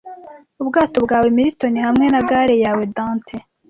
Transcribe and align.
ubwato 0.61 0.97
bwawe 1.05 1.27
milton 1.37 1.75
hamwe 1.85 2.05
na 2.13 2.21
galle 2.29 2.55
yawe 2.63 2.83
dante 2.95 3.35